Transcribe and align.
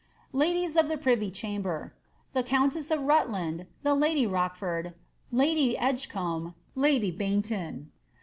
LadUe 0.33 0.75
of 0.77 0.89
the 0.89 0.97
privy 0.97 1.29
Chamber, 1.29 1.93
The 2.33 2.41
countess 2.41 2.89
of 2.89 3.01
Rutland. 3.03 3.67
The 3.83 3.93
lady 3.93 4.25
Rochford. 4.25 4.95
Lady 5.31 5.77
Edgecombe. 5.77 6.55
Lady 6.73 7.11
Baynton. 7.11 7.91